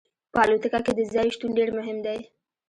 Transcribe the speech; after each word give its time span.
په 0.33 0.39
الوتکه 0.45 0.79
کې 0.85 0.91
د 0.95 0.99
ځای 1.13 1.27
شتون 1.35 1.51
ډیر 1.57 1.69
مهم 1.77 1.97
دی 2.05 2.19